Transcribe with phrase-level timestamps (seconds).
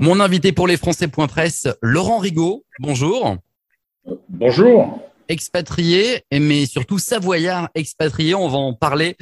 [0.00, 2.64] Mon invité pour les Français.presse, Laurent Rigaud.
[2.78, 3.36] Bonjour.
[4.28, 5.02] Bonjour.
[5.28, 8.32] Expatrié, mais surtout savoyard expatrié.
[8.36, 9.16] On va en parler,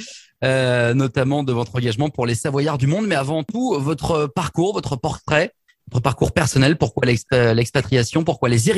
[0.44, 3.06] euh, notamment de votre engagement pour les Savoyards du monde.
[3.06, 5.52] Mais avant tout, votre parcours, votre portrait,
[5.90, 6.76] votre parcours personnel.
[6.76, 8.70] Pourquoi l'expatriation Pourquoi les,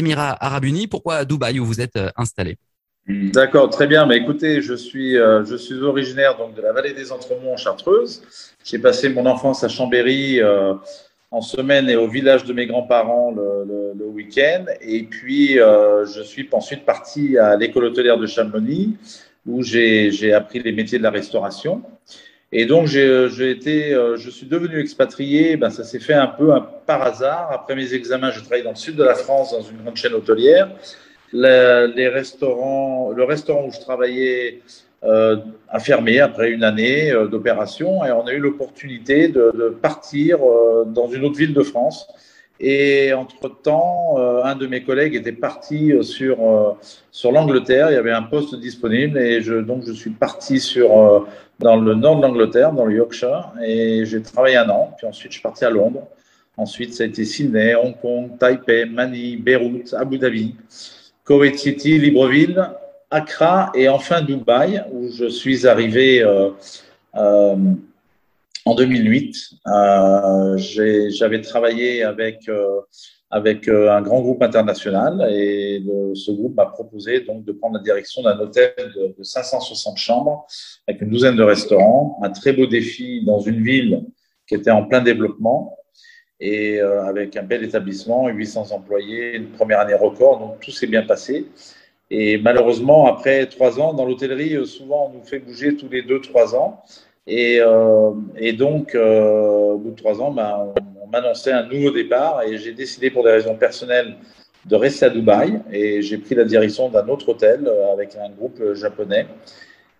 [0.00, 2.58] Émirats Arabes Unis Pourquoi Dubaï où vous êtes euh, installé?
[3.06, 4.06] D'accord, très bien.
[4.06, 7.56] Mais écoutez, je suis, euh, je suis originaire donc de la vallée des Entremonts en
[7.56, 8.22] Chartreuse.
[8.64, 10.40] J'ai passé mon enfance à Chambéry
[11.34, 14.66] en semaine et au village de mes grands-parents le, week-end.
[14.80, 18.94] Et puis, euh, je suis ensuite parti à l'école hôtelière de Chamonix,
[19.44, 21.82] où j'ai appris les métiers de la restauration.
[22.52, 25.56] Et donc, j'ai été, euh, je suis devenu expatrié.
[25.56, 26.52] Ben, ça s'est fait un peu
[26.86, 27.50] par hasard.
[27.50, 30.14] Après mes examens, j'ai travaillé dans le sud de la France, dans une grande chaîne
[30.14, 30.70] hôtelière.
[31.32, 34.60] les restaurants, le restaurant où je travaillais
[35.04, 35.36] euh,
[35.68, 40.38] a fermé après une année euh, d'opération et on a eu l'opportunité de, de, partir
[40.42, 42.08] euh, dans une autre ville de France.
[42.60, 46.38] Et entre-temps, un de mes collègues était parti sur,
[47.10, 47.90] sur l'Angleterre.
[47.90, 51.26] Il y avait un poste disponible et je, donc je suis parti sur,
[51.58, 54.94] dans le nord de l'Angleterre, dans le Yorkshire, et j'ai travaillé un an.
[54.96, 56.06] Puis ensuite, je suis parti à Londres.
[56.56, 60.54] Ensuite, ça a été Sydney, Hong Kong, Taipei, Manille, Beyrouth, Abu Dhabi,
[61.24, 62.70] Kuwait City, Libreville,
[63.14, 66.50] Accra et enfin Dubaï, où je suis arrivé euh,
[67.14, 67.56] euh,
[68.64, 69.36] en 2008.
[69.68, 72.50] Euh, j'avais travaillé avec,
[73.30, 75.80] avec un grand groupe international et
[76.14, 80.44] ce groupe m'a proposé donc de prendre la direction d'un hôtel de, 560 chambres
[80.88, 84.02] avec une douzaine de restaurants, un très beau défi dans une ville
[84.48, 85.78] qui était en plein développement
[86.40, 91.04] et avec un bel établissement, 800 employés, une première année record, donc tout s'est bien
[91.04, 91.46] passé.
[92.10, 96.02] Et malheureusement, après trois ans, dans l'hôtellerie, euh, souvent, on nous fait bouger tous les
[96.02, 96.82] deux, trois ans.
[97.26, 101.90] Et, euh, et donc, euh, au bout de trois ans, ben, on, m'annonçait un nouveau
[101.90, 104.16] départ et j'ai décidé, pour des raisons personnelles,
[104.66, 105.60] de rester à Dubaï.
[105.72, 109.26] Et j'ai pris la direction d'un autre hôtel avec un groupe japonais.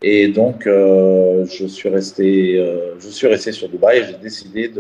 [0.03, 2.57] Et donc, je, suis resté,
[2.99, 4.71] je suis resté sur Dubaï et j'ai décidé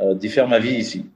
[0.00, 1.06] d'y faire ma vie ici.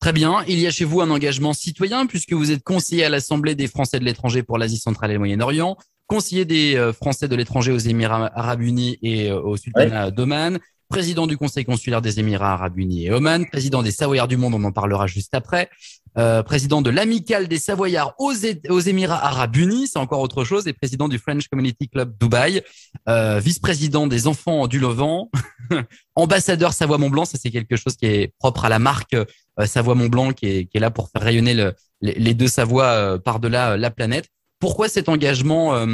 [0.00, 0.42] Très bien.
[0.48, 3.68] Il y a chez vous un engagement citoyen puisque vous êtes conseiller à l'Assemblée des
[3.68, 7.70] Français de l'étranger pour l'Asie centrale et le Moyen-Orient, conseiller des euh, Français de l'étranger
[7.70, 10.58] aux Émirats arabes unis et euh, au Sultanat d'Oman,
[10.90, 14.54] président du Conseil consulaire des Émirats arabes unis et Oman, président des Savoyards du monde,
[14.54, 15.70] on en parlera juste après,
[16.18, 20.72] euh, président de l'amicale des Savoyards aux, Émirats arabes unis, c'est encore autre chose, et
[20.72, 22.62] président du French Community Club Dubaï,
[23.08, 25.30] euh, vice-président des enfants du Levant,
[26.16, 30.68] ambassadeur Savoie-Mont-Blanc, ça c'est quelque chose qui est propre à la marque euh, Savoie-Mont-Blanc, qui
[30.72, 34.26] est, là pour faire rayonner le, les, deux Savoies par-delà la planète.
[34.58, 35.86] Pourquoi cet engagement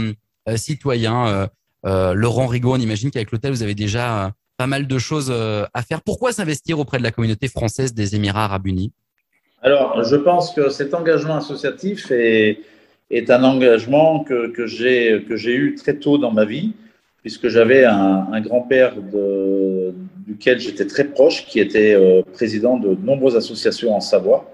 [0.57, 1.49] citoyen
[1.85, 6.03] Laurent Rigaud, on imagine qu'avec l'hôtel, vous avez déjà pas mal de choses à faire.
[6.03, 8.93] Pourquoi s'investir auprès de la communauté française des Émirats arabes unis?
[9.63, 12.61] Alors, je pense que cet engagement associatif est,
[13.31, 16.75] un engagement que, que j'ai eu très tôt dans ma vie,
[17.27, 18.95] puisque j'avais un, grand-père
[20.29, 24.49] duquel j'étais très proche, qui était euh, président de nombreuses associations en Savoie,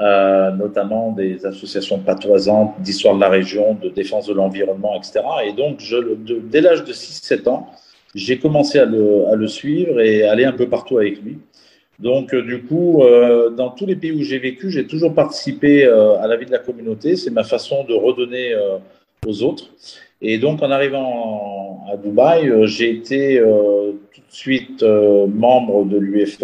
[0.00, 5.20] euh, notamment des associations patoisantes d'histoire de la région, de défense de l'environnement, etc.
[5.46, 5.80] Et donc,
[6.50, 7.70] dès l'âge de 6-7 ans,
[8.14, 11.38] j'ai commencé à le, à le, suivre et aller un peu partout avec lui.
[12.00, 15.84] Donc, euh, du coup, euh, dans tous les pays où j'ai vécu, j'ai toujours participé
[15.84, 17.14] euh, à la vie de la communauté.
[17.16, 18.54] C'est ma façon de redonner
[19.26, 19.70] aux autres.
[20.22, 26.42] Et donc, en arrivant à Dubaï, j'ai été tout de suite membre de l'UFE.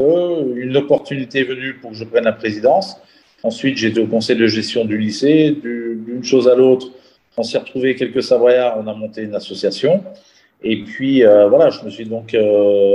[0.56, 2.96] Une opportunité est venue pour que je prenne la présidence.
[3.42, 5.56] Ensuite, j'étais au conseil de gestion du lycée.
[5.62, 6.90] D'une chose à l'autre,
[7.36, 10.02] on s'est retrouvé quelques Savoyards, on a monté une association.
[10.62, 12.36] Et puis, voilà, je me suis donc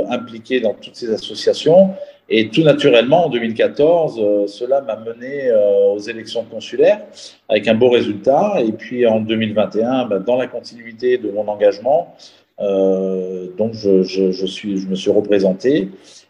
[0.10, 1.92] impliqué dans toutes ces associations.
[2.34, 7.02] Et tout naturellement, en 2014, euh, cela m'a mené euh, aux élections consulaires
[7.50, 8.56] avec un beau résultat.
[8.66, 12.16] Et puis en 2021, bah, dans la continuité de mon engagement,
[12.62, 15.90] euh, donc je, je, je, suis, je me suis représenté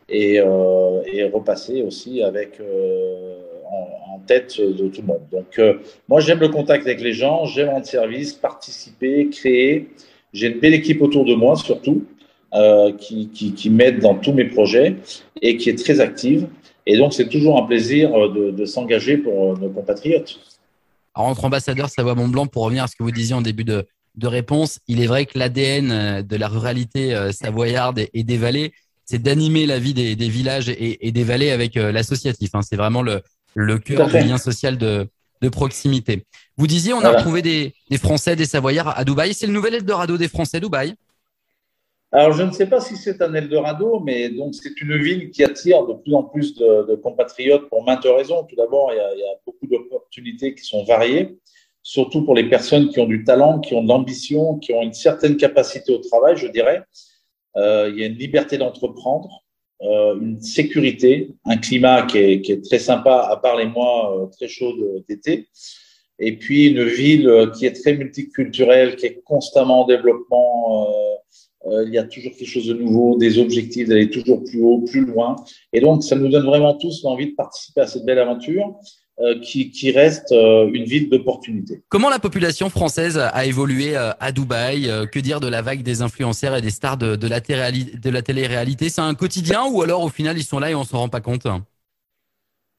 [0.09, 2.59] et, et repassé aussi avec
[3.71, 5.21] en, en, tête de tout le monde.
[5.31, 5.61] Donc
[6.09, 9.87] moi, j'aime le contact avec les gens, j'aime rendre service, participer, créer.
[10.33, 12.05] J'ai une belle équipe autour de moi surtout.
[12.53, 14.97] Euh, qui, qui, qui m'aide dans tous mes projets
[15.41, 16.49] et qui est très active.
[16.85, 20.37] Et donc, c'est toujours un plaisir euh, de, de s'engager pour euh, nos compatriotes.
[21.15, 24.27] Alors, entre ambassadeurs Savoie-Mont-Blanc, pour revenir à ce que vous disiez en début de, de
[24.27, 28.73] réponse, il est vrai que l'ADN de la ruralité savoyarde et des vallées,
[29.05, 32.49] c'est d'animer la vie des, des villages et, et, des vallées avec l'associatif.
[32.53, 32.63] Hein.
[32.63, 33.21] C'est vraiment le,
[33.55, 35.07] le cœur du lien social de,
[35.41, 36.25] de proximité.
[36.61, 39.33] Vous disiez, on a retrouvé des, des Français, des Savoyards à Dubaï.
[39.33, 40.93] C'est le nouvel Eldorado des Français, Dubaï
[42.11, 45.43] Alors, je ne sais pas si c'est un Eldorado, mais donc c'est une ville qui
[45.43, 48.43] attire de plus en plus de, compatriotes pour maintes raisons.
[48.43, 51.35] Tout d'abord, il, y a beaucoup d'opportunités qui sont variées,
[51.81, 54.93] surtout pour les personnes qui ont du talent, qui ont de l'ambition, qui ont une
[54.93, 56.83] certaine capacité au travail, je dirais.
[57.57, 59.45] Euh, il y a une liberté d'entreprendre,
[59.81, 64.15] euh, une sécurité, un climat qui est, qui est, très sympa, à part les mois
[64.15, 64.75] euh, très chauds
[65.09, 65.47] d'été.
[66.21, 70.87] Et puis une ville qui est très multiculturelle, qui est constamment en développement.
[70.87, 71.11] Euh,
[71.67, 74.79] euh, il y a toujours quelque chose de nouveau, des objectifs d'aller toujours plus haut,
[74.79, 75.35] plus loin.
[75.73, 78.75] Et donc, ça nous donne vraiment tous l'envie de participer à cette belle aventure.
[79.19, 81.83] Euh, qui, reste euh, une ville d'opportunité.
[81.89, 86.55] Comment la population française a évolué à Dubaï Que dire de la vague des influenceurs
[86.55, 87.39] et des stars de, la,
[88.21, 88.89] télé-réalité?
[88.89, 91.21] C'est un quotidien ou alors au final ils sont là et on s'en rend pas
[91.21, 91.45] compte?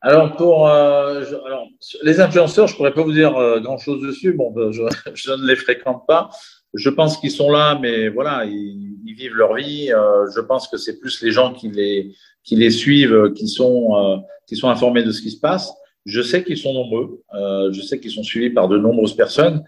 [0.03, 1.69] Alors pour alors,
[2.03, 3.33] les influenceurs, je pourrais pas vous dire
[3.63, 4.33] grand chose dessus.
[4.33, 4.83] Bon, ben, je,
[5.15, 6.31] je, ne les fréquente pas
[6.75, 9.93] je pense qu'ils sont là, mais voilà, ils, ils vivent leur vie.
[9.93, 12.15] Euh, je pense que c'est plus les gens qui les
[12.45, 14.17] qui les suivent, qui sont euh,
[14.47, 15.73] qui sont informés de ce qui se passe.
[16.07, 17.23] Je sais qu'ils sont nombreux.
[17.35, 19.63] Euh, je sais qu'ils sont suivis par de nombreuses personnes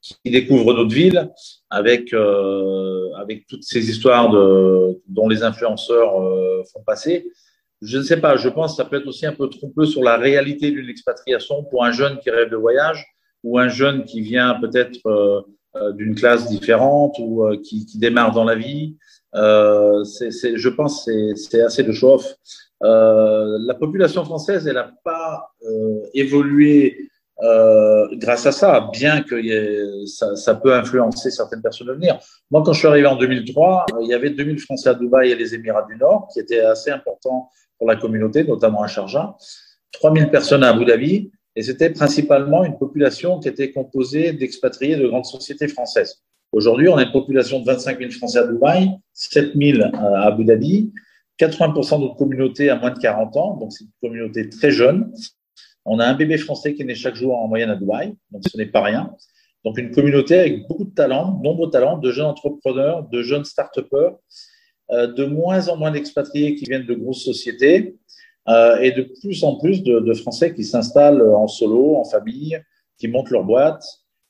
[0.00, 1.30] qui découvrent notre ville
[1.70, 7.26] avec euh, avec toutes ces histoires de dont les influenceurs euh, font passer.
[7.84, 8.36] Je ne sais pas.
[8.36, 11.64] Je pense que ça peut être aussi un peu trompeux sur la réalité d'une expatriation
[11.64, 13.06] pour un jeune qui rêve de voyage
[13.42, 18.32] ou un jeune qui vient peut-être euh, d'une classe différente ou euh, qui, qui, démarre
[18.32, 18.96] dans la vie.
[19.34, 22.34] Euh, c'est, je pense que c'est assez de chauffe.
[22.82, 27.08] Euh, la population française, elle n'a pas euh, évolué
[27.42, 29.36] euh, grâce à ça, bien que
[30.06, 32.18] ça, ça, peut influencer certaines personnes à venir.
[32.50, 35.34] Moi, quand je suis arrivé en 2003, il y avait 2000 Français à Dubaï et
[35.34, 39.34] les Émirats du Nord, qui étaient assez importants pour la communauté, notamment à Sharjah.
[39.92, 45.06] 3000 personnes à Abu Dhabi et c'était principalement une population qui était composée d'expatriés de
[45.06, 46.22] grandes sociétés françaises.
[46.52, 50.44] Aujourd'hui, on a une population de 25 000 Français à Dubaï, 7 000 à Abu
[50.44, 50.92] Dhabi,
[51.38, 55.12] 80% de notre communauté à moins de 40 ans, donc c'est une communauté très jeune.
[55.84, 58.42] On a un bébé français qui est né chaque jour en moyenne à Dubaï, donc
[58.48, 59.14] ce n'est pas rien.
[59.64, 64.16] Donc une communauté avec beaucoup de talents, nombreux talents, de jeunes entrepreneurs, de jeunes start-upers,
[64.90, 67.96] euh, de moins en moins d'expatriés qui viennent de grosses sociétés,
[68.48, 72.60] euh, et de plus en plus de, de Français qui s'installent en solo, en famille,
[72.98, 73.82] qui montent leur boîte,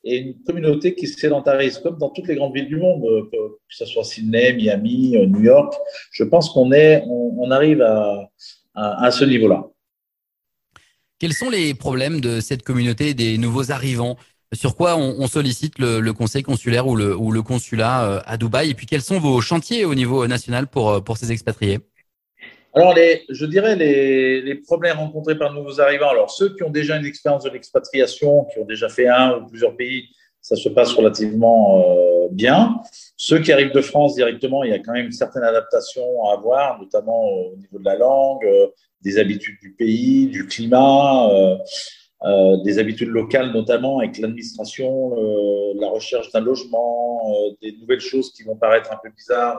[0.05, 3.23] et une communauté qui se sédentarise, comme dans toutes les grandes villes du monde, euh,
[3.33, 5.75] que ce soit Sydney, Miami, euh, New York.
[6.13, 8.31] Je pense qu'on est, on, on arrive à,
[8.75, 9.69] à ce niveau-là.
[11.19, 14.17] Quels sont les problèmes de cette communauté des nouveaux arrivants?
[14.53, 18.71] Sur quoi on, sollicite le, conseil consulaire ou le, consulat à Dubaï?
[18.71, 21.81] Et puis quels sont vos chantiers au niveau national pour, pour ces expatriés?
[22.77, 22.95] Alors,
[23.31, 26.11] je dirais les, les, problèmes rencontrés par de nouveaux arrivants.
[26.11, 29.47] Alors, ceux qui ont déjà une expérience de l'expatriation, qui ont déjà fait un ou
[29.47, 30.09] plusieurs pays,
[30.45, 32.77] ça se passe relativement euh, bien.
[33.17, 36.35] Ceux qui arrivent de France directement, il y a quand même une certaine adaptation à
[36.35, 38.67] avoir, notamment au niveau de la langue, euh,
[39.01, 41.57] des habitudes du pays, du climat, euh,
[42.25, 47.23] euh des habitudes locales, notamment avec l'administration, euh, la recherche d'un logement,
[47.63, 49.59] des nouvelles choses qui vont paraître un peu bizarres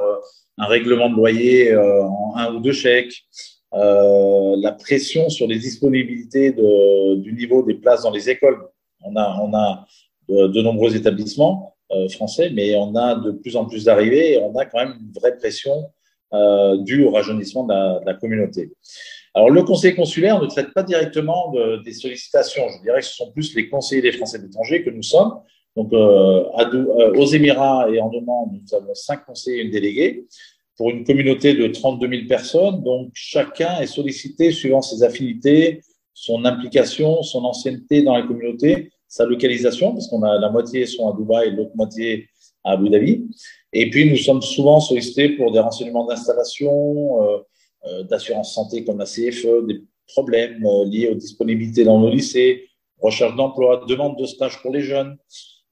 [0.57, 3.25] un règlement de loyer euh, en un ou deux chèques,
[3.73, 8.61] euh, la pression sur les disponibilités du niveau des places dans les écoles.
[9.03, 9.85] On a, on a
[10.29, 14.37] de, de nombreux établissements euh, français, mais on a de plus en plus d'arrivées et
[14.37, 15.85] on a quand même une vraie pression
[16.33, 18.71] euh, due au rajeunissement de la, de communauté.
[19.33, 22.63] Alors, le conseil consulaire ne traite pas directement de, des sollicitations.
[22.69, 25.33] Je dirais que ce sont plus les conseillers des Français d'étrangers que nous sommes
[25.75, 30.25] donc, euh, aux Émirats et en Oman, nous avons cinq conseillers et une déléguée
[30.77, 32.81] pour une communauté de 32 000 personnes.
[32.81, 35.81] Donc, chacun est sollicité suivant ses affinités,
[36.13, 41.09] son implication, son ancienneté dans la communauté, sa localisation, parce qu'on a la moitié sont
[41.09, 42.27] à Dubaï et l'autre moitié
[42.65, 43.29] à Abu Dhabi.
[43.71, 47.37] Et puis, nous sommes souvent sollicités pour des renseignements d'installation, euh,
[47.85, 52.67] euh, d'assurance santé comme la CFE, des problèmes euh, liés aux disponibilités dans nos lycées,
[52.99, 55.15] recherche d'emploi, demande de stage pour les jeunes.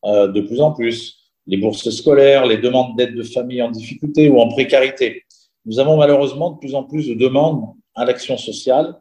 [0.05, 4.39] De plus en plus, les bourses scolaires, les demandes d'aide de famille en difficulté ou
[4.39, 5.23] en précarité.
[5.65, 7.63] Nous avons malheureusement de plus en plus de demandes
[7.95, 8.95] à l'action sociale,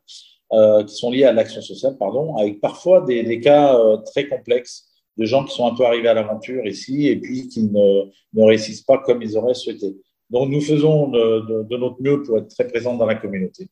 [0.52, 4.87] euh, qui sont liées à l'action sociale, pardon, avec parfois des, cas euh, très complexes
[5.16, 8.02] de gens qui sont un peu arrivés à l'aventure ici et puis qui ne,
[8.37, 9.97] réussissent pas comme ils auraient souhaité.
[10.28, 13.68] Donc nous faisons de, notre mieux pour être très présents dans la communauté.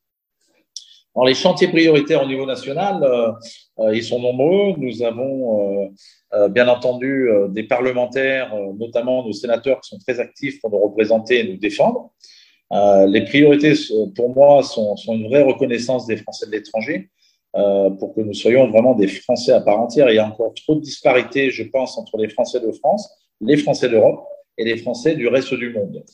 [1.15, 4.75] Alors, les chantiers prioritaires au niveau national, euh, ils sont nombreux.
[4.79, 5.93] Nous avons
[6.49, 11.45] bien entendu des parlementaires, notamment nos sénateurs, qui sont très actifs pour nous représenter et
[11.45, 12.13] nous défendre.
[12.71, 13.73] Les priorités,
[14.15, 17.11] pour moi, sont, sont, une vraie reconnaissance des Français de l'étranger
[17.53, 20.09] pour que nous soyons vraiment des Français à part entière.
[20.11, 23.11] Il y a encore trop de disparités, je pense, entre les Français de France,
[23.41, 24.25] les Français d'Europe
[24.57, 26.05] et les Français du reste du monde.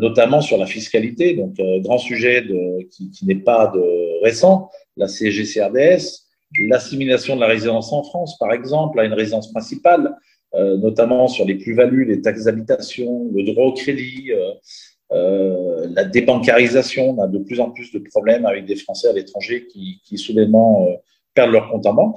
[0.00, 5.08] notamment sur la fiscalité, donc grand sujet de, qui, qui n'est pas de récent, la
[5.08, 10.14] CGCRDS, l'assimilation de la résidence en France, par exemple, à une résidence principale,
[10.54, 14.32] euh, notamment sur les plus-values, les taxes d'habitation, le droit au crédit,
[15.12, 17.10] euh, euh, la débancarisation.
[17.10, 20.18] On a de plus en plus de problèmes avec des Français à l'étranger qui, qui
[20.18, 20.86] soudainement
[21.34, 22.16] perdent leur compte en banque.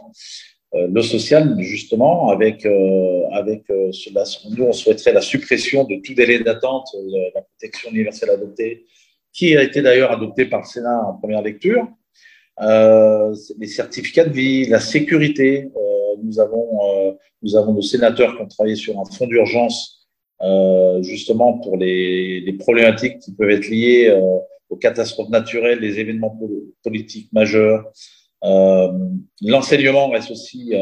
[0.74, 2.66] le social, justement, avec,
[3.32, 4.24] avec cela,
[4.56, 6.88] nous, on souhaiterait la suppression de tout délai d'attente,
[7.36, 8.86] la protection universelle adoptée,
[9.32, 11.88] qui a été d'ailleurs adoptée par le Sénat en première lecture.
[12.62, 15.72] Euh, les certificats de vie, la sécurité.
[15.76, 20.03] Euh, nous avons euh, nous avons nos sénateurs qui ont travaillé sur un fonds d'urgence
[21.02, 24.14] justement pour les, problématiques qui peuvent être liées
[24.70, 26.38] aux catastrophes naturelles, les événements
[26.84, 27.90] politiques majeurs.
[29.42, 30.74] L'enseignement reste aussi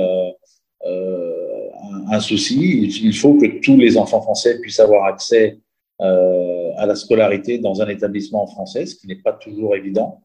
[0.84, 2.88] un, souci.
[3.04, 5.60] Il faut que tous les enfants français puissent avoir accès
[6.00, 10.22] à la scolarité dans un établissement français, ce qui n'est pas toujours évident.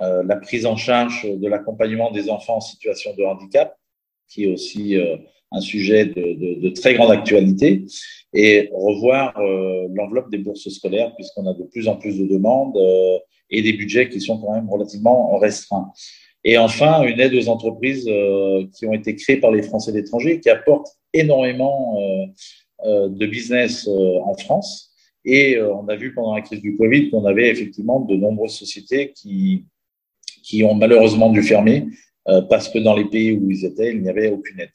[0.00, 3.76] Euh, la prise en charge de l'accompagnement des enfants en situation de handicap,
[4.28, 5.16] qui est aussi euh,
[5.50, 7.84] un sujet de, de, très grande actualité,
[8.34, 12.78] et revoir euh, l'enveloppe des bourses scolaires, puisqu'on a de plus en plus de demandes
[13.50, 15.90] et des budgets qui sont quand même relativement restreints.
[16.44, 18.08] Et enfin, une aide aux entreprises
[18.76, 21.98] qui ont été créées par les Français d'étranger, qui apportent énormément
[22.84, 24.92] de business en France.
[25.24, 29.12] Et on a vu pendant la crise du Covid qu'on avait effectivement de nombreuses sociétés
[29.14, 29.64] qui,
[30.48, 31.86] qui ont malheureusement dû fermer
[32.28, 34.70] euh, parce que dans les pays où ils étaient, il n'y avait aucune aide.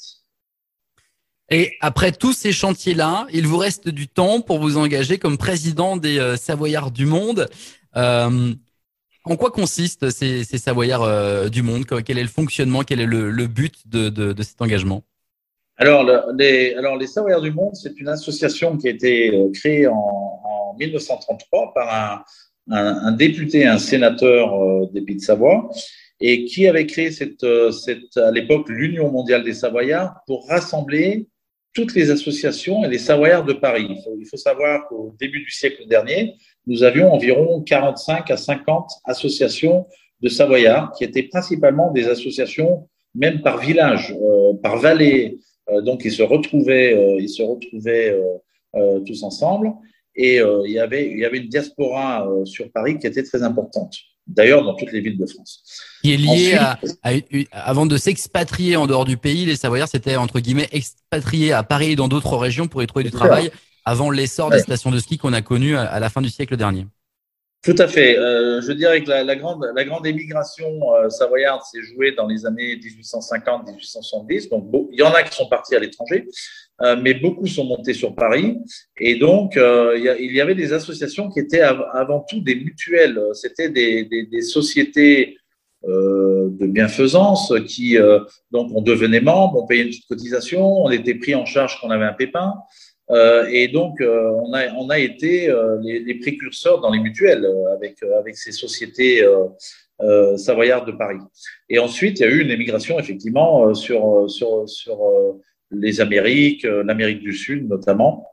[1.53, 5.97] Et après tous ces chantiers-là, il vous reste du temps pour vous engager comme président
[5.97, 7.47] des euh, Savoyards du Monde.
[7.95, 8.53] Euh,
[9.23, 11.85] en quoi consistent ces, Savoyards du Monde?
[12.03, 12.81] Quel est le fonctionnement?
[12.81, 15.03] Quel est le, but de, cet engagement?
[15.77, 20.41] Alors les, Savoyards du Monde, c'est une association qui a été créée en,
[20.73, 22.25] en 1933 par
[22.69, 25.69] un, député, un sénateur euh, des Pays de Savoie,
[26.19, 27.09] et qui avait créé
[27.43, 27.71] euh,
[28.15, 31.27] à l'époque l'Union mondiale des Savoyards pour rassembler
[31.73, 33.99] toutes les associations et les Savoyards de Paris.
[34.19, 36.35] Il faut, savoir qu'au début du siècle dernier,
[36.67, 39.87] nous avions environ 45 à 50 associations
[40.21, 45.39] de Savoyards qui étaient principalement des associations même par village, euh, par vallée.
[45.83, 48.17] donc ils se retrouvaient, ils se retrouvaient
[49.05, 49.73] tous ensemble
[50.15, 53.23] et euh, il, y avait, il y avait une diaspora euh, sur Paris qui était
[53.23, 53.95] très importante.
[54.25, 55.63] D'ailleurs, dans toutes les villes de France.
[56.01, 56.79] Qui est liée à,
[57.51, 61.91] avant de s'expatrier en dehors du pays, les Savoyards s'étaient entre guillemets expatriés à Paris
[61.91, 63.51] et dans d'autres régions pour y trouver du travail
[63.85, 66.87] avant l'essor des stations de ski qu'on a connu à, la fin du siècle dernier.
[67.63, 68.17] Tout à fait.
[68.17, 72.27] Euh, je dirais que la, la, grande, la grande émigration euh, savoyarde s'est jouée dans
[72.27, 74.49] les années 1850-1870.
[74.49, 76.27] Donc, il y en a qui sont partis à l'étranger.
[76.83, 78.57] Euh, mais beaucoup sont montés sur Paris.
[78.99, 83.19] Et donc, euh, il y avait des associations qui étaient avant tout des mutuelles.
[83.33, 85.37] C'était des, sociétés
[85.87, 87.97] euh, de bienfaisance qui,
[88.51, 91.87] donc, on devenait membre, on payait une petite cotisation, on était pris en charge quand
[91.87, 92.53] on avait un pépin.
[93.49, 98.51] et donc, on, a, on a été les, précurseurs dans les mutuelles avec, avec ces
[98.51, 99.25] sociétés
[100.35, 101.23] savoyardes de Paris.
[101.69, 104.97] Et ensuite, il y a eu une émigration, effectivement, sur, sur, sur
[105.73, 108.27] les Amériques, euh, l'Amérique du Sud notamment.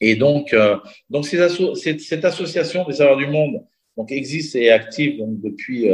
[0.00, 0.76] Et donc, euh,
[1.10, 3.62] donc cette, association des Savoirs du Monde
[3.96, 5.88] donc, existe et est active depuis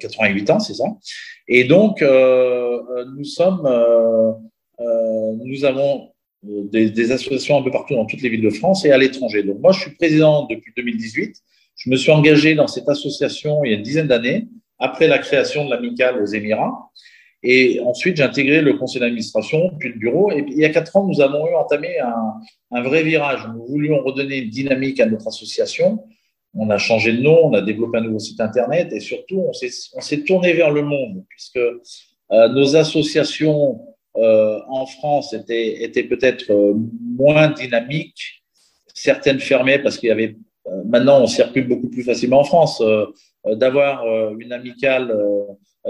[0.00, 0.84] 88 euh, ans, c'est ça.
[1.48, 3.68] Et donc, nous sommes,
[5.44, 8.90] nous avons des, des, associations un peu partout dans toutes les villes de France et
[8.90, 9.42] à l'étranger.
[9.42, 11.36] Donc, moi, je suis président depuis 2018.
[11.76, 15.18] Je me suis engagé dans cette association il y a une dizaine d'années, après la
[15.18, 16.90] création de l'amicale aux Émirats.
[17.42, 20.30] Et ensuite, j'ai intégré le conseil d'administration, puis le bureau.
[20.30, 22.34] Et il y a quatre ans, nous avons eu entamé un,
[22.70, 23.40] un, vrai virage.
[23.52, 26.04] Nous voulions redonner une dynamique à notre association.
[26.54, 30.00] On a changé de nom, on a développé un nouveau site Internet et surtout, on
[30.00, 33.80] s'est tourné vers le monde puisque euh, nos associations
[34.16, 38.44] euh, en France étaient, peut-être euh, moins dynamiques.
[38.92, 40.36] Certaines fermaient parce qu'il y avait
[40.84, 42.82] maintenant, on circule beaucoup plus facilement en France.
[43.44, 44.06] D'avoir
[44.38, 45.12] une amicale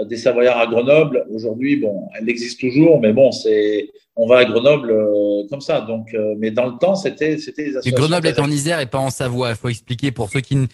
[0.01, 1.25] des Savoyards à Grenoble.
[1.31, 5.81] Aujourd'hui, bon, elle existe toujours, mais bon, c'est, on va à Grenoble euh, comme ça.
[5.81, 9.09] Donc, euh, mais dans le temps, c'était, c'était Grenoble est en Isère et pas en
[9.09, 9.51] Savoie.
[9.51, 10.67] Il faut expliquer pour ceux qui ne,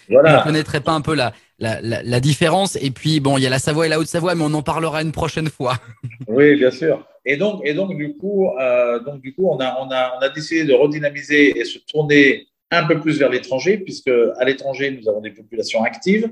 [0.43, 2.77] connaîtraient pas un peu la, la, la, différence.
[2.81, 5.01] Et puis, bon, il y a la Savoie et la Haute-Savoie, mais on en parlera
[5.01, 5.77] une prochaine fois.
[6.27, 7.05] oui, bien sûr.
[7.25, 10.21] Et donc, et donc, du coup, euh, donc, du coup, on a, on a, on
[10.21, 14.97] a décidé de redynamiser et se tourner un peu plus vers l'étranger, puisque à l'étranger,
[14.99, 16.29] nous avons des populations actives.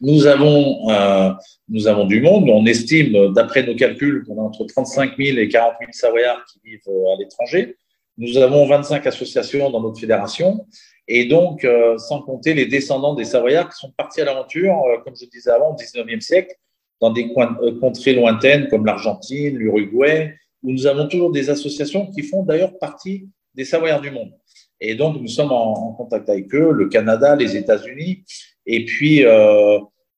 [0.00, 1.30] Nous avons, euh,
[1.68, 2.48] nous avons du monde.
[2.48, 6.60] On estime, d'après nos calculs, qu'on a entre 35 000 et 40 000 Savoyards qui
[6.64, 7.76] vivent euh, à l'étranger.
[8.16, 10.66] Nous avons 25 associations dans notre fédération.
[11.12, 14.98] Et donc, euh, sans compter les descendants des Savoyards qui sont partis à l'aventure, euh,
[15.04, 16.54] comme je disais avant, au 19e siècle,
[17.00, 17.32] dans des
[17.80, 23.26] contrées lointaines comme l'Argentine, l'Uruguay, où nous avons toujours des associations qui font d'ailleurs partie
[23.54, 24.32] des Savoyards du monde.
[24.80, 28.24] Et donc, nous sommes en, contact avec eux, le Canada, les États-Unis.
[28.66, 29.22] Et puis,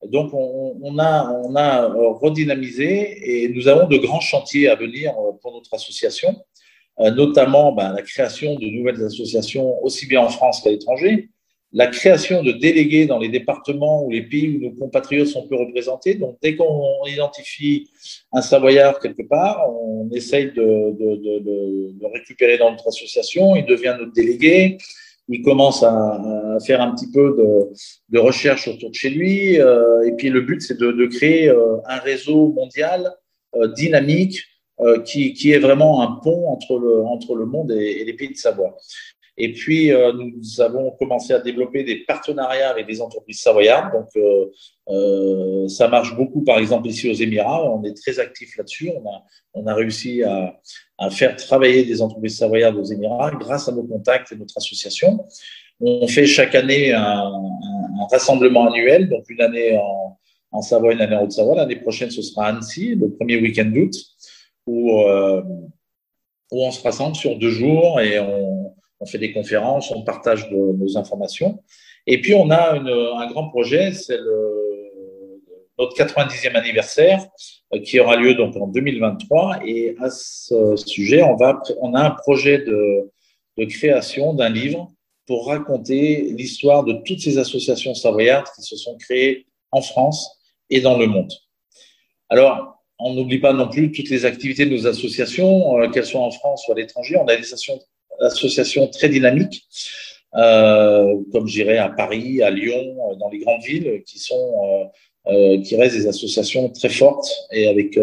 [0.07, 5.53] donc, on, a, on a redynamisé et nous avons de grands chantiers à venir pour
[5.53, 6.37] notre association.
[7.01, 11.31] Euh, notamment ben, la création de nouvelles associations aussi bien en France qu'à l'étranger,
[11.73, 15.57] la création de délégués dans les départements ou les pays où nos compatriotes sont peu
[15.57, 16.15] représentés.
[16.15, 17.89] Donc, dès qu'on identifie
[18.33, 24.13] un Savoyard quelque part, on essaye de, de, récupérer dans notre association, il devient notre
[24.13, 24.77] délégué,
[25.29, 27.37] il commence à, faire un petit peu
[28.11, 31.77] de, recherche autour de chez lui, euh, et puis le but, c'est de, créer euh,
[31.87, 33.11] un réseau mondial
[33.75, 34.43] dynamique
[34.81, 38.77] euh, qui, qui, est vraiment un pont entre le monde et, les pays de Savoie.
[39.45, 43.93] Et puis, euh, nous avons commencé à développer des partenariats avec des entreprises savoyardes.
[43.93, 44.47] Donc, euh,
[44.89, 47.69] euh, ça marche beaucoup, par exemple, ici aux Émirats.
[47.69, 48.93] On est très actifs là-dessus.
[49.55, 50.61] On a, réussi à,
[50.97, 55.27] à, faire travailler des entreprises savoyardes aux Émirats grâce à nos contacts et notre association.
[55.81, 57.33] On fait chaque année un,
[58.13, 59.77] rassemblement annuel, donc une année
[60.53, 61.57] en, Savoie, une année en Haute-Savoie.
[61.57, 63.93] L'année prochaine, ce sera Annecy, le premier week-end d'août
[64.69, 68.52] où, où on se rassemble sur deux jours et on,
[69.03, 71.63] on, fait des conférences, on partage nos informations.
[72.07, 74.19] Et puis, on a un grand projet, c'est
[75.79, 77.27] notre 90e anniversaire
[77.75, 79.61] euh, qui aura lieu donc en 2023.
[79.67, 83.11] Et à ce sujet, on, a un projet de,
[83.59, 84.89] de création d'un livre
[85.27, 90.81] pour raconter l'histoire de toutes ces associations savoyardes qui se sont créées en France et
[90.81, 91.33] dans le monde.
[92.29, 96.21] Alors, on n'oublie pas non plus toutes les activités de nos associations, euh, qu'elles soient
[96.21, 97.17] en France ou à l'étranger.
[97.17, 97.81] On a des associations,
[98.91, 99.65] très dynamiques,
[100.37, 104.91] euh, comme je dirais à Paris, à Lyon, euh, dans les grandes villes, qui sont
[105.63, 107.97] qui restent des associations très fortes et avec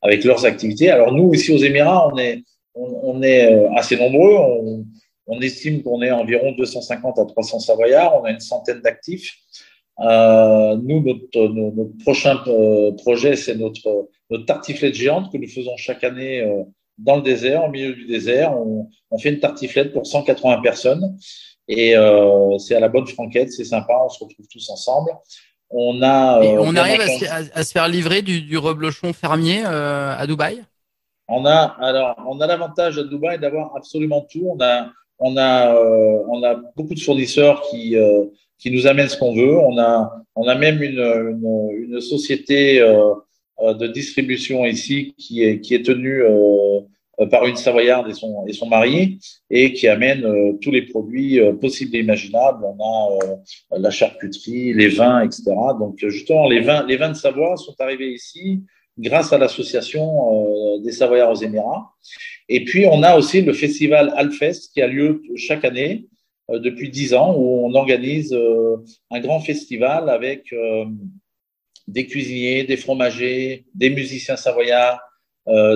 [0.00, 0.88] avec leurs activités.
[0.88, 2.42] Alors nous ici aux Émirats, on est
[2.74, 4.36] on, est assez nombreux.
[5.26, 8.18] On, estime qu'on est environ 250 à 300 Savoyards.
[8.22, 9.36] On a une centaine d'actifs.
[10.00, 16.04] Euh, nous, notre, prochain euh, projet, c'est notre, notre tartiflette géante que nous faisons chaque
[16.04, 16.62] année euh,
[17.02, 18.56] dans le désert, au milieu du désert.
[18.56, 21.16] On, on fait une tartiflette pour 180 personnes
[21.68, 25.10] et euh, c'est à la bonne franquette, c'est sympa, on se retrouve tous ensemble.
[25.70, 26.40] On a.
[26.40, 27.00] On arrive
[27.54, 30.64] à se, faire livrer du, du reblochon fermier à Dubaï?
[31.28, 34.48] On a alors on a l'avantage à Dubaï d'avoir absolument tout.
[34.52, 35.72] On a on a
[36.28, 37.94] on a beaucoup de fournisseurs qui
[38.60, 39.58] qui nous amène ce qu'on veut.
[39.58, 43.14] On a, on a même une, une, une société euh, euh,
[43.62, 46.22] de distribution ici qui est, qui est tenue
[47.20, 49.18] euh, par une Savoyarde et son, et son mari
[49.50, 52.64] et qui amène euh, tous les produits euh, possibles et imaginables.
[52.64, 52.78] On
[53.72, 55.44] a la charcuterie, les vins, etc.
[55.78, 58.62] Donc justement, les vins, les vins de Savoie sont arrivés ici
[58.98, 61.90] grâce à l'association des Savoyards aux Émirats.
[62.48, 66.06] Et puis, on a aussi le festival Alfest qui a lieu chaque année
[66.50, 68.76] euh, depuis dix ans où on organise euh,
[69.10, 70.84] un grand festival avec euh,
[71.90, 75.00] des cuisiniers, des fromagers, des musiciens savoyards,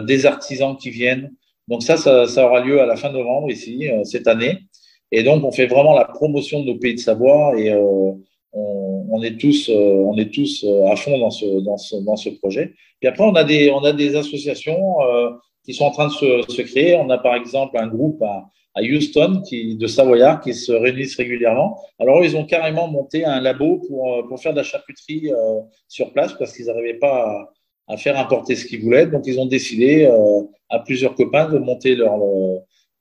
[0.07, 1.33] des artisans qui viennent.
[1.69, 4.59] Donc ça, ça, aura lieu à la fin novembre ici, cette année.
[5.11, 7.75] Et donc, on fait vraiment la promotion de nos pays de Savoie et
[8.53, 12.75] on, est tous, on est tous à fond dans ce, dans ce, dans ce projet.
[13.01, 14.97] Puis après, on a des, on a des associations
[15.65, 16.97] qui sont en train de se, se créer.
[16.97, 18.45] On a par exemple un groupe à,
[18.75, 21.79] à Houston qui, de Savoyard qui se réunissent régulièrement.
[21.99, 25.61] Alors, ils ont carrément monté un labo pour, euh, pour faire de la charcuterie euh,
[25.89, 27.49] sur place parce qu'ils n'arrivaient pas
[27.87, 29.07] à, à, faire importer ce qu'ils voulaient.
[29.07, 32.19] Donc, ils ont décidé euh, à plusieurs copains de monter leur,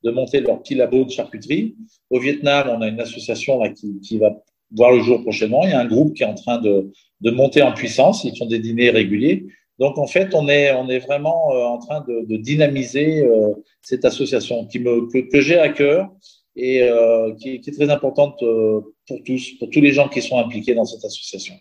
[0.04, 1.76] de monter leur petit labo de charcuterie.
[2.12, 4.32] Au Vietnam, on a une association là, qui, qui va
[4.76, 5.64] voir le jour prochainement.
[5.64, 8.24] Il y a un groupe qui est en train de, de monter en puissance.
[8.26, 9.48] Ils font des dîners réguliers.
[9.84, 13.50] Donc en fait, on est, on est vraiment euh, en train de, de dynamiser euh,
[13.82, 16.10] cette association qui me, que, que j'ai à cœur
[16.56, 20.38] et euh, qui, qui, est très importante pour tous, pour tous les gens qui sont
[20.38, 21.56] impliqués dans cette association.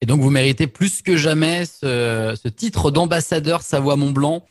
[0.00, 4.42] Et donc vous méritez plus que jamais ce, ce titre d'ambassadeur Savoie-Mont-Blanc.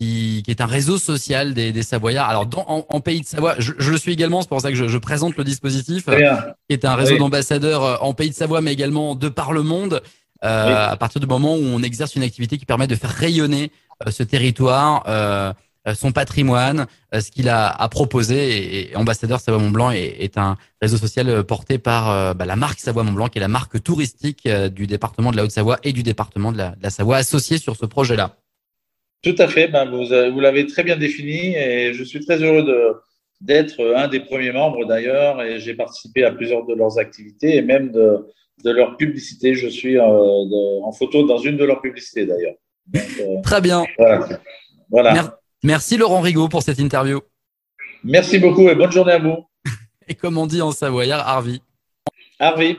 [0.00, 2.28] Qui, qui, est un réseau social des, des Savoyards.
[2.28, 4.70] Alors, dans, en, en, pays de Savoie, je, je, le suis également, c'est pour ça
[4.70, 7.18] que je, je présente le dispositif, qui est un réseau oui.
[7.20, 10.02] d'ambassadeurs en pays de Savoie, mais également de par le monde.
[10.44, 13.70] Euh, à partir du moment où on exerce une activité qui permet de faire rayonner
[14.04, 15.52] euh, ce territoire, euh,
[15.94, 18.90] son patrimoine, ce qu'il a à proposer.
[18.90, 22.78] Et, Ambassadeur Savoie Mont Blanc est, est, un réseau social porté par bah, la marque
[22.78, 26.04] Savoie Mont Blanc, qui est la marque touristique du département de la Haute-Savoie et du
[26.04, 28.36] département de la, de la Savoie associée sur ce projet-là.
[29.24, 32.62] Tout à fait, ben, vous, vous l'avez très bien défini et je suis très heureux
[32.62, 32.94] de,
[33.40, 37.62] d'être un des premiers membres d'ailleurs et j'ai participé à plusieurs de leurs activités et
[37.62, 38.24] même de,
[38.64, 39.54] de leur publicité.
[39.54, 42.54] Je suis euh, en photo dans une de leurs publicités d'ailleurs.
[42.94, 43.84] Euh, Très bien.
[44.90, 45.38] Voilà.
[45.62, 47.20] Merci Laurent Rigaud pour cette interview.
[48.04, 49.46] Merci beaucoup et bonne journée à vous.
[50.08, 51.60] et comme on dit en savoyard, Harvey.
[52.38, 52.76] Harvey.